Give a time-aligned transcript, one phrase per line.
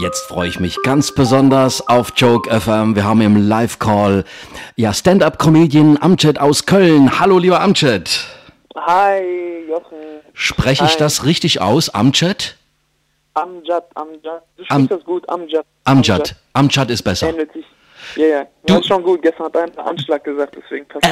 [0.00, 2.96] Jetzt freue ich mich ganz besonders auf Joke FM.
[2.96, 4.24] Wir haben im Live-Call
[4.76, 7.20] ja Stand-up-Comedian Amcet aus Köln.
[7.20, 8.26] Hallo, lieber Amcet.
[8.76, 9.22] Hi,
[9.68, 9.96] Jochen.
[10.32, 10.98] Spreche ich Hi.
[10.98, 12.56] das richtig aus, Amcet?
[13.34, 14.42] Amjad, Amjad.
[14.56, 15.64] Du Am- sprichst das gut, Amjad.
[15.84, 16.34] Amjad.
[16.54, 17.28] Amjad ist besser.
[17.28, 17.64] Ähnelt sich.
[18.16, 18.46] Ja, ja.
[18.66, 19.22] Du- hast schon gut.
[19.22, 21.04] Gestern hat einer Anschlag gesagt, deswegen passt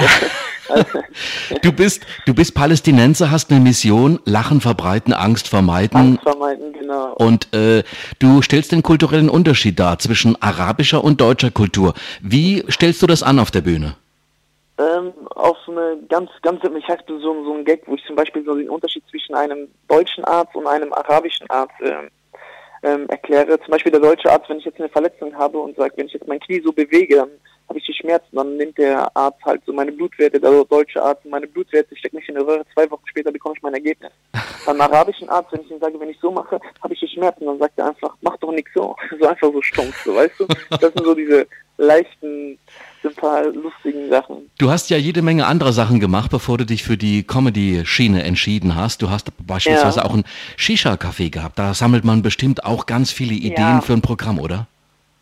[0.69, 0.87] das.
[1.63, 5.99] Du bist, du bist Palästinenser, hast eine Mission, Lachen verbreiten, Angst vermeiden.
[5.99, 7.15] Angst vermeiden, genau.
[7.15, 7.83] Und äh,
[8.21, 11.95] du stellst den kulturellen Unterschied dar zwischen arabischer und deutscher Kultur.
[12.21, 13.97] Wie stellst du das an auf der Bühne?
[14.79, 18.17] Ähm, auf so eine ganz, ganz, ich hatte so, so einen Gag, wo ich zum
[18.17, 22.09] Beispiel so den Unterschied zwischen einem deutschen Arzt und einem arabischen Arzt ähm,
[22.83, 23.59] ähm, erkläre.
[23.61, 26.13] Zum Beispiel der deutsche Arzt, wenn ich jetzt eine Verletzung habe und sagt, wenn ich
[26.13, 27.31] jetzt mein Knie so bewege, dann
[27.69, 31.25] habe ich die Schmerzen, dann nimmt der Arzt halt so meine Blutwerte, der deutsche Arzt
[31.25, 34.13] meine Blutwerte, steckt mich in eine Röhre, zwei Wochen später bekomme ich mein Ergebnis.
[34.67, 37.47] Beim arabischen Arzt, wenn ich ihm sage, wenn ich so mache, habe ich die Schmerzen,
[37.47, 38.95] dann sagt er einfach, mach doch nichts so.
[39.19, 40.47] So einfach so stumpf, so weißt du?
[40.71, 41.47] Das sind so diese
[41.79, 42.59] leichten,
[43.05, 44.51] ein paar lustigen Sachen.
[44.59, 48.75] Du hast ja jede Menge andere Sachen gemacht, bevor du dich für die Comedy-Schiene entschieden
[48.77, 49.03] hast.
[49.03, 50.05] Du hast beispielsweise Ja.
[50.05, 50.25] auch ein
[50.57, 51.59] Shisha-Café gehabt.
[51.59, 53.81] Da sammelt man bestimmt auch ganz viele Ideen Ja.
[53.81, 54.67] für ein Programm, oder?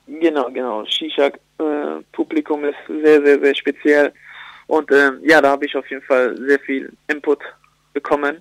[0.07, 0.85] Genau, genau.
[0.87, 4.13] Shisha-Publikum ist sehr, sehr, sehr speziell.
[4.67, 7.39] Und ähm, ja, da habe ich auf jeden Fall sehr viel Input
[7.93, 8.39] bekommen.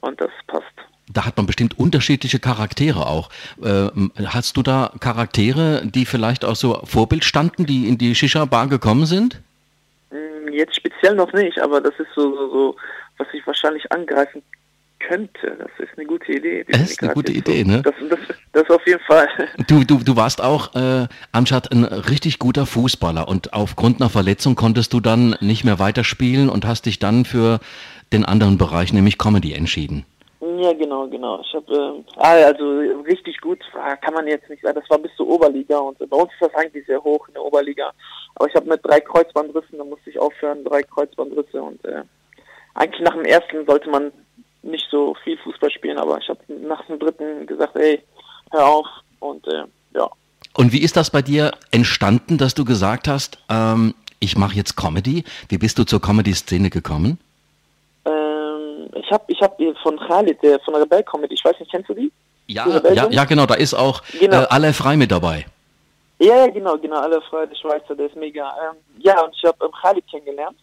[0.00, 0.64] Und das passt.
[1.12, 3.30] Da hat man bestimmt unterschiedliche Charaktere auch.
[3.64, 8.68] Ähm, hast du da Charaktere, die vielleicht auch so Vorbild standen, die in die Shisha-Bar
[8.68, 9.40] gekommen sind?
[10.10, 12.76] Mm, Jetzt speziell noch nicht, aber das ist so, so, so
[13.16, 14.42] was ich wahrscheinlich angreifen
[15.00, 15.56] könnte.
[15.58, 16.64] Das ist eine gute Idee.
[16.64, 17.82] du ist eine gute Idee, so, ne?
[17.82, 18.18] Das, das,
[18.52, 19.28] das auf jeden Fall.
[19.66, 24.54] Du, du, du warst auch, äh, Amjad, ein richtig guter Fußballer und aufgrund einer Verletzung
[24.54, 27.60] konntest du dann nicht mehr weiterspielen und hast dich dann für
[28.12, 30.04] den anderen Bereich, nämlich Comedy, entschieden.
[30.40, 31.40] Ja, genau, genau.
[31.40, 34.78] Ich habe, ähm, ah, also richtig gut ah, kann man jetzt nicht sagen.
[34.80, 37.44] Das war bis zur Oberliga und bei uns ist das eigentlich sehr hoch in der
[37.44, 37.92] Oberliga.
[38.36, 42.02] Aber ich habe mit drei Kreuzbandrissen, da musste ich aufhören, drei Kreuzbandrisse und äh,
[42.74, 44.12] eigentlich nach dem ersten sollte man
[44.62, 48.00] nicht so viel Fußball spielen, aber ich habe nach dem dritten gesagt, ey,
[48.52, 48.86] hör auf
[49.18, 50.08] und äh, ja.
[50.54, 54.76] Und wie ist das bei dir entstanden, dass du gesagt hast, ähm, ich mache jetzt
[54.76, 55.24] Comedy?
[55.48, 57.18] Wie bist du zur Comedy-Szene gekommen?
[58.94, 61.94] Ich habe ich hab von Khalid, der von Rebell Comedy, ich weiß nicht, kennst du
[61.94, 62.10] die?
[62.46, 64.42] Ja, Die ja, ja, genau, da ist auch Genau.
[64.42, 65.46] äh, alle frei mit dabei.
[66.18, 68.48] Ja, ja, genau, genau, alle Freude, Schweizer, der ist mega.
[68.48, 70.56] Ähm, ja, und ich habe ähm, Khalid kennengelernt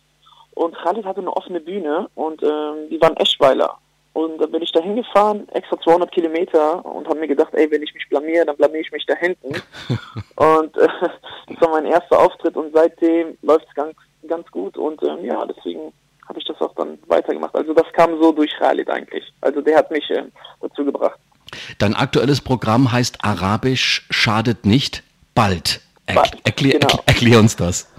[0.56, 3.78] und Khalid hatte eine offene Bühne und ähm, die waren Eschweiler.
[4.14, 7.84] Und dann bin ich da hingefahren, extra 200 Kilometer und habe mir gedacht, ey, wenn
[7.84, 9.50] ich mich blamier, dann blamier ich mich da hinten.
[10.36, 10.88] und äh,
[11.48, 13.94] das war mein erster Auftritt und seitdem läuft es ganz,
[14.28, 15.92] ganz gut und ähm, ja, deswegen
[16.46, 17.56] ich das auch dann weitergemacht.
[17.56, 19.24] Also das kam so durch Khalid eigentlich.
[19.42, 21.20] Also der hat mich ähm, dazu gebracht.
[21.80, 25.82] Dein aktuelles Programm heißt Arabisch schadet nicht, bald.
[26.06, 26.88] Er erklär, genau.
[26.88, 27.92] erklär, erklär uns das.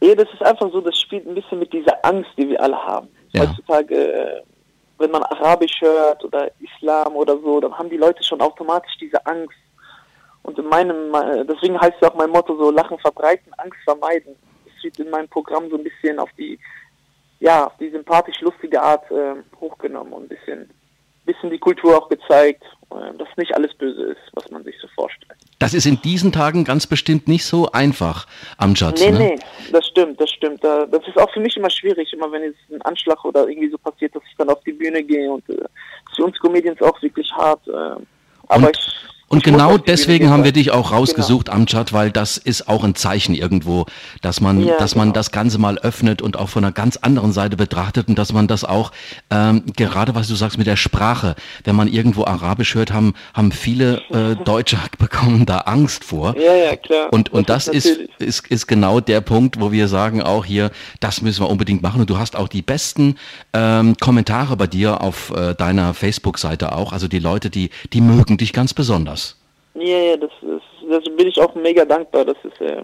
[0.00, 2.76] Ja, das ist einfach so, das spielt ein bisschen mit dieser Angst, die wir alle
[2.76, 3.08] haben.
[3.32, 3.42] Ja.
[3.42, 4.42] Heutzutage, äh,
[4.98, 9.24] wenn man Arabisch hört oder Islam oder so, dann haben die Leute schon automatisch diese
[9.26, 9.56] Angst.
[10.42, 14.34] Und in meinem, äh, deswegen heißt ja auch mein Motto so, Lachen verbreiten, Angst vermeiden.
[14.64, 16.58] Das wird in meinem Programm so ein bisschen auf die,
[17.42, 20.70] ja, auf die sympathisch lustige Art äh, hochgenommen und ein bisschen,
[21.24, 24.86] bisschen die Kultur auch gezeigt, äh, dass nicht alles böse ist, was man sich so
[24.94, 25.32] vorstellt.
[25.58, 28.26] Das ist in diesen Tagen ganz bestimmt nicht so einfach,
[28.58, 28.98] Amjad.
[29.00, 29.18] Nee, ne?
[29.18, 29.38] nee,
[29.72, 30.62] das stimmt, das stimmt.
[30.64, 33.70] Da- Das ist auch für mich immer schwierig, immer wenn jetzt ein Anschlag oder irgendwie
[33.70, 35.68] so passiert, dass ich dann auf die Bühne gehe und äh, das
[36.10, 37.66] ist für uns Comedians auch wirklich hart.
[37.68, 37.70] Äh,
[38.48, 38.92] aber Und- ich,
[39.32, 43.34] Und genau deswegen haben wir dich auch rausgesucht, Amjad, weil das ist auch ein Zeichen
[43.34, 43.86] irgendwo,
[44.20, 45.14] dass man, Ja, dass man genau.
[45.14, 48.46] das Ganze mal öffnet und auch von einer ganz anderen Seite betrachtet und dass man
[48.46, 48.92] das auch,
[49.30, 51.34] ähm, gerade was du sagst mit der Sprache,
[51.64, 56.36] wenn man irgendwo Arabisch hört, haben, haben viele äh, Deutsche bekommen da Angst vor.
[56.36, 57.10] Ja, ja, klar.
[57.10, 58.10] Und, und das, ist, natürlich.
[58.18, 62.02] ist, ist genau der Punkt, wo wir sagen auch hier, das müssen wir unbedingt machen.
[62.02, 63.16] Und du hast auch die besten
[63.54, 66.92] ähm, Kommentare bei dir auf äh, deiner Facebook-Seite auch.
[66.92, 69.21] Also die Leute, die, die mögen dich ganz besonders.
[69.74, 72.24] Ja, ja, das ist, das bin ich auch mega dankbar.
[72.24, 72.82] Das ist, äh,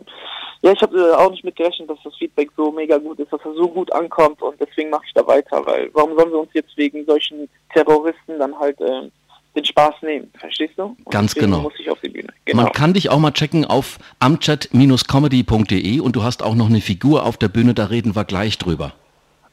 [0.63, 3.33] ja, ich habe äh, auch nicht mit gerechnet, dass das Feedback so mega gut ist,
[3.33, 6.41] dass er so gut ankommt und deswegen mache ich da weiter, weil warum sollen wir
[6.41, 9.11] uns jetzt wegen solchen Terroristen dann halt äh,
[9.55, 10.97] den Spaß nehmen, verstehst du?
[11.05, 11.61] Und Ganz genau.
[11.61, 12.29] muss ich auf die Bühne.
[12.45, 12.63] Genau.
[12.63, 17.25] Man kann dich auch mal checken auf amchat-comedy.de und du hast auch noch eine Figur
[17.25, 18.95] auf der Bühne, da reden wir gleich drüber.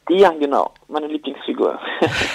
[0.08, 1.80] Ja, genau, meine Lieblingsfigur.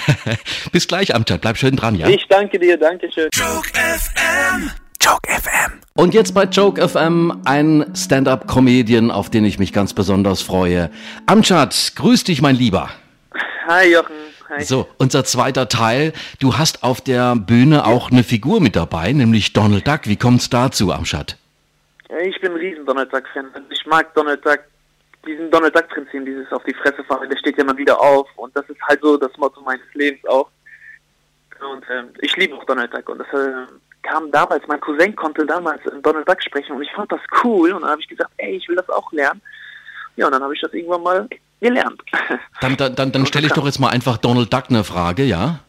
[0.73, 2.09] Bis gleich, Amchat, bleib schön dran, ja?
[2.09, 3.29] Ich danke dir, danke schön.
[3.33, 4.71] Joke FM.
[5.01, 5.81] Joke FM.
[5.95, 10.91] Und jetzt bei Joke FM ein Stand-up-Comedian, auf den ich mich ganz besonders freue.
[11.25, 12.91] Amchat, grüß dich, mein Lieber.
[13.67, 14.13] Hi Jochen,
[14.49, 14.61] Hi.
[14.63, 16.13] So, unser zweiter Teil.
[16.39, 20.01] Du hast auf der Bühne auch eine Figur mit dabei, nämlich Donald Duck.
[20.03, 21.35] Wie kommt's dazu, Amschad?
[22.23, 23.49] Ich bin ein riesen Donald Duck-Fan.
[23.71, 24.59] Ich mag Donald Duck,
[25.25, 28.27] diesen Donald Duck-Prinzip, dieses auf die Fresse fahren, der steht ja immer wieder auf.
[28.35, 30.51] Und das ist halt so das Motto meines Lebens auch.
[31.73, 33.09] Und ähm, ich liebe auch Donald Duck.
[33.09, 33.65] Und das äh,
[34.03, 37.71] kam damals, mein Cousin konnte damals Donald Duck sprechen und ich fand das cool.
[37.71, 39.41] Und dann habe ich gesagt, ey, ich will das auch lernen.
[40.15, 41.27] Ja, und dann habe ich das irgendwann mal
[41.61, 42.01] gelernt.
[42.61, 45.59] Dann, dann, dann, dann stelle ich doch jetzt mal einfach Donald Duck eine Frage, ja?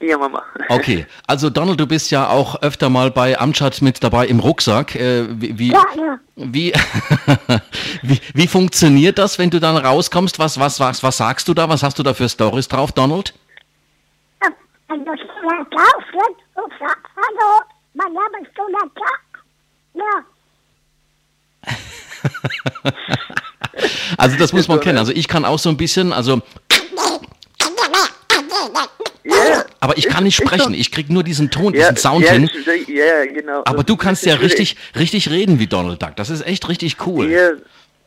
[0.00, 0.42] Ja, Mama.
[0.68, 4.94] Okay, also Donald, du bist ja auch öfter mal bei Amchat mit dabei im Rucksack.
[4.94, 6.18] Äh, wie, wie, Ja, ja.
[6.36, 6.72] wie,
[8.02, 10.38] wie, wie funktioniert das, wenn du dann rauskommst?
[10.38, 11.68] Was, was, was, was sagst du da?
[11.68, 13.32] Was hast du da für Stories drauf, Donald?
[14.42, 15.14] Ja, ich bin ja
[15.70, 17.62] draußen und sag, hallo,
[17.94, 19.44] mein Name ist Donald Duck.
[19.94, 20.24] Ja,
[24.26, 24.98] Also das muss man kennen.
[24.98, 26.42] Also ich kann auch so ein bisschen, also
[29.80, 30.74] aber ich kann nicht sprechen.
[30.74, 32.50] Ich krieg nur diesen Ton, ja, diesen Sound ja, hin.
[32.88, 33.62] Ja, genau.
[33.64, 36.16] Aber du kannst ja richtig, richtig reden wie Donald Duck.
[36.16, 37.30] Das ist echt richtig cool.
[37.30, 37.50] Ja,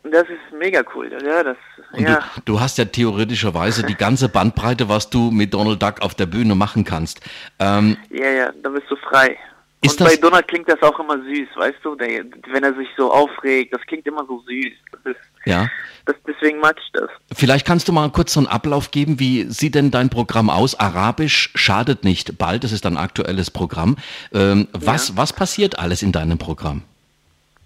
[0.04, 1.10] das ist mega cool.
[1.26, 1.58] Ja, das,
[1.94, 2.24] Und ja.
[2.36, 6.26] du, du hast ja theoretischerweise die ganze Bandbreite, was du mit Donald Duck auf der
[6.26, 7.22] Bühne machen kannst.
[7.60, 9.38] Ähm, Ja, ja, da bist du frei.
[9.82, 11.96] Ist und bei Donald klingt das auch immer süß, weißt du?
[11.96, 14.74] Der, wenn er sich so aufregt, das klingt immer so süß.
[14.92, 15.70] Das ist, ja.
[16.40, 17.10] Deswegen mag ich das.
[17.32, 19.20] Vielleicht kannst du mal kurz so einen Ablauf geben.
[19.20, 20.76] Wie sieht denn dein Programm aus?
[20.76, 22.64] Arabisch schadet nicht bald.
[22.64, 23.98] Das ist ein aktuelles Programm.
[24.34, 26.84] Ähm, was, was passiert alles in deinem Programm?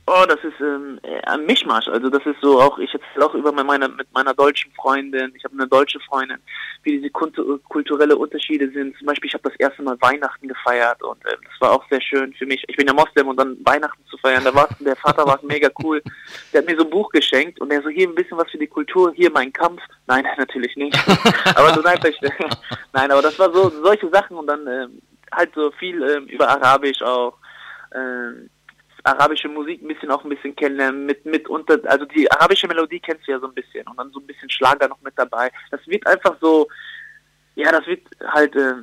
[0.06, 1.88] Oh, das ist ähm, äh, ein Mischmasch.
[1.88, 5.46] Also das ist so auch, ich erzähle auch über meine, mit meiner deutschen Freundin, ich
[5.46, 6.40] habe eine deutsche Freundin,
[6.84, 8.98] wie diese kultu- kulturelle Unterschiede sind.
[8.98, 12.02] Zum Beispiel, ich habe das erste Mal Weihnachten gefeiert und äh, das war auch sehr
[12.02, 12.66] schön für mich.
[12.68, 15.70] Ich bin ja Moslem und dann Weihnachten zu feiern, da war der Vater war mega
[15.82, 16.02] cool.
[16.52, 18.58] Der hat mir so ein Buch geschenkt und der so, hier ein bisschen was für
[18.58, 19.82] die Kultur, hier mein Kampf.
[20.08, 20.98] Nein, natürlich nicht.
[21.56, 21.98] aber so nein,
[22.94, 25.02] nein, aber das war so solche Sachen und dann ähm,
[25.32, 27.38] halt so viel ähm, über Arabisch auch.
[27.96, 28.50] Ähm,
[29.04, 33.00] arabische Musik ein bisschen auch ein bisschen kennenlernen, mit, mit unter, also die arabische Melodie
[33.00, 35.52] kennst du ja so ein bisschen und dann so ein bisschen Schlager noch mit dabei.
[35.72, 36.68] Das wird einfach so,
[37.56, 38.74] ja, das wird halt äh,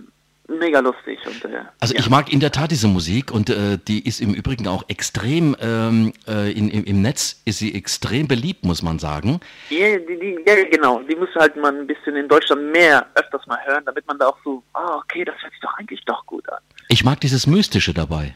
[0.50, 1.18] mega lustig.
[1.26, 2.00] Und, äh, Also ja.
[2.00, 5.56] ich mag in der Tat diese Musik und äh, die ist im Übrigen auch extrem,
[5.60, 9.40] ähm, äh, in, im, im Netz ist sie extrem beliebt, muss man sagen.
[9.70, 13.46] Ja, die, die, ja, genau, die muss halt man ein bisschen in Deutschland mehr öfters
[13.46, 16.26] mal hören, damit man da auch so, ah, okay, das hört sich doch eigentlich doch
[16.26, 16.58] gut an.
[16.88, 18.34] Ich mag dieses Mystische dabei.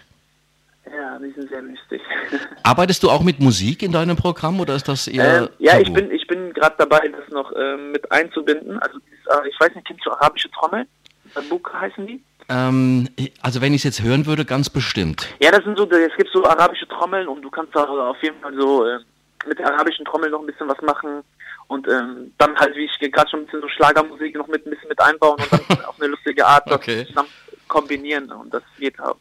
[0.94, 2.00] Ja, die sind sehr lustig.
[2.62, 5.84] Arbeitest du auch mit Musik in deinem Programm oder ist das eher Ähm, ja, ich
[5.88, 5.94] tabu?
[5.94, 8.78] bin, ich bin gerade dabei, das noch ähm, mit einzubinden.
[8.78, 10.86] Also, äh, ich weiß nicht, kennst du arabische Trommel?
[11.34, 12.22] Babuka heißen die?
[12.48, 13.08] Ähm,
[13.42, 15.28] also wenn ich es jetzt hören würde, ganz bestimmt.
[15.40, 18.38] Ja, das sind so, es gibt so arabische Trommeln und du kannst da auf jeden
[18.40, 18.98] Fall so äh,
[19.46, 21.22] mit der arabischen Trommel noch ein bisschen was machen
[21.68, 24.70] und ähm, dann halt, wie ich gerade schon ein bisschen so Schlagermusik noch mit ein
[24.70, 27.06] bisschen mit einbauen und dann auf eine lustige Art das Okay.
[27.06, 27.28] zusammen
[27.68, 29.16] kombinieren und das geht auch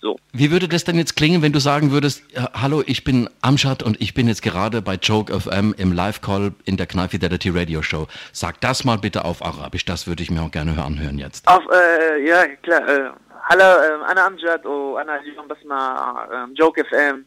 [0.00, 0.16] so.
[0.32, 3.82] Wie würde das denn jetzt klingen, wenn du sagen würdest, äh, hallo, ich bin Amschad
[3.82, 7.82] und ich bin jetzt gerade bei Joke FM im Live-Call in der Kneife Fidelity Radio
[7.82, 8.06] Show.
[8.32, 11.46] Sag das mal bitte auf Arabisch, das würde ich mir auch gerne anhören jetzt.
[11.46, 12.88] Auf, äh, ja, klar.
[12.88, 13.10] Äh,
[13.50, 17.26] hallo, äh, Anna Amjad und Anna Lyon Basma, ähm, Joke FM,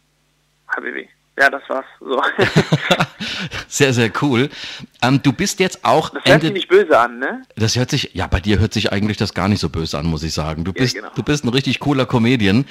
[0.67, 1.07] Habibi.
[1.37, 1.85] Ja, das war's.
[1.99, 2.21] So.
[3.67, 4.49] sehr, sehr cool.
[5.01, 6.51] Ähm, du bist jetzt auch Das hört sich Ende...
[6.51, 7.41] nicht böse an, ne?
[7.55, 10.05] Das hört sich, ja, bei dir hört sich eigentlich das gar nicht so böse an,
[10.05, 10.63] muss ich sagen.
[10.63, 11.09] Du bist, genau.
[11.15, 12.65] du bist ein richtig cooler Comedian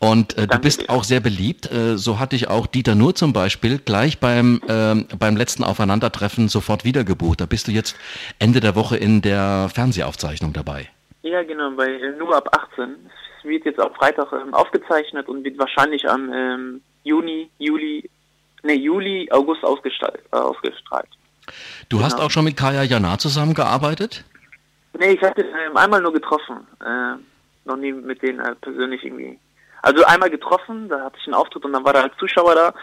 [0.00, 0.90] und äh, du bist dir.
[0.90, 1.70] auch sehr beliebt.
[1.70, 6.48] Äh, so hatte ich auch Dieter Nuhr zum Beispiel gleich beim, ähm, beim letzten Aufeinandertreffen
[6.48, 7.40] sofort wieder gebucht.
[7.40, 7.96] Da bist du jetzt
[8.40, 10.88] Ende der Woche in der Fernsehaufzeichnung dabei.
[11.22, 12.96] Ja, genau, bei äh, nur ab 18.
[13.38, 18.08] Es wird jetzt am Freitag ähm, aufgezeichnet und wird wahrscheinlich am ähm, Juni, Juli,
[18.62, 20.20] ne, Juli, August ausgestrahlt.
[20.32, 21.08] Äh, ausgestrahlt.
[21.88, 22.26] Du hast Genau.
[22.26, 24.24] auch schon mit Kaya Jana zusammengearbeitet?
[24.98, 26.66] Nee, ich hatte ähm, einmal nur getroffen.
[26.84, 27.14] Äh,
[27.64, 29.38] noch nie mit denen äh, persönlich irgendwie.
[29.82, 32.74] Also einmal getroffen, da hatte ich einen Auftritt und dann war da als Zuschauer da.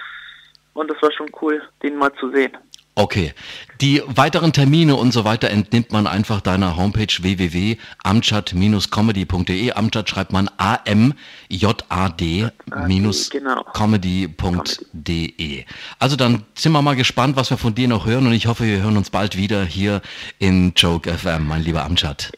[0.74, 2.58] Und das war schon cool, den mal zu sehen.
[2.96, 3.34] Okay.
[3.82, 9.74] Die weiteren Termine und so weiter entnimmt man einfach deiner Homepage www.amchat-comedy.de.
[9.74, 12.48] Amchat schreibt man A-M-J-A-D
[12.88, 13.66] minus genau.
[13.74, 15.66] comedy.de.
[16.00, 18.64] Also dann sind wir mal gespannt, was wir von dir noch hören und ich hoffe,
[18.64, 20.02] wir hören uns bald wieder hier
[20.40, 22.32] in Joke FM, mein lieber Amchat.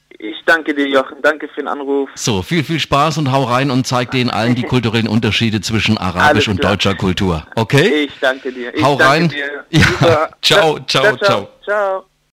[0.48, 1.18] Danke dir, Jochen.
[1.22, 2.10] Danke für den Anruf.
[2.16, 5.98] So, viel, viel Spaß und hau rein und zeig denen allen die kulturellen Unterschiede zwischen
[5.98, 7.46] arabisch und deutscher Kultur.
[7.56, 8.06] Okay?
[8.06, 8.74] Ich danke dir.
[8.74, 9.30] Ich Hau danke rein.
[9.30, 9.66] Dir.
[9.70, 9.82] Ja.
[9.82, 10.30] Super.
[10.42, 11.50] Ciao, ciao, ciao.
[11.66, 12.06] Ciao.